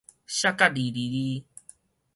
[0.25, 1.45] 卸甲離離離